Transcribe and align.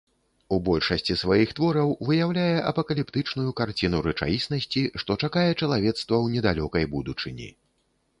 У 0.55 0.57
большасці 0.67 1.15
сваіх 1.23 1.49
твораў 1.57 1.91
выяўляе 2.07 2.55
апакаліптычную 2.69 3.51
карціну 3.59 3.99
рэчаіснасці, 4.07 4.83
што 5.03 5.19
чакае 5.27 5.45
чалавецтва 5.61 6.01
ў 6.23 6.27
недалёкай 6.37 6.89
будучыні. 6.95 7.49